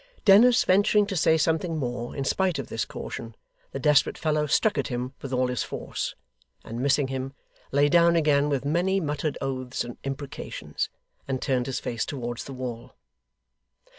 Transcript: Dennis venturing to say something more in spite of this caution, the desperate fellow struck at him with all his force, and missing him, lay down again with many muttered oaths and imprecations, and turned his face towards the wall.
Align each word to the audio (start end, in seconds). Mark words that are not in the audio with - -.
Dennis 0.25 0.63
venturing 0.63 1.05
to 1.05 1.15
say 1.15 1.37
something 1.37 1.77
more 1.77 2.15
in 2.15 2.23
spite 2.25 2.57
of 2.57 2.69
this 2.69 2.85
caution, 2.85 3.35
the 3.71 3.77
desperate 3.77 4.17
fellow 4.17 4.47
struck 4.47 4.79
at 4.79 4.87
him 4.87 5.13
with 5.21 5.31
all 5.31 5.45
his 5.45 5.61
force, 5.61 6.15
and 6.65 6.81
missing 6.81 7.09
him, 7.09 7.33
lay 7.71 7.87
down 7.87 8.15
again 8.15 8.49
with 8.49 8.65
many 8.65 8.99
muttered 8.99 9.37
oaths 9.41 9.83
and 9.83 9.97
imprecations, 10.03 10.89
and 11.27 11.39
turned 11.39 11.67
his 11.67 11.79
face 11.79 12.03
towards 12.03 12.45
the 12.45 12.53
wall. 12.53 12.95